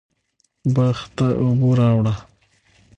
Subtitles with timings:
[0.75, 2.13] باغ ته اوبه راواړوه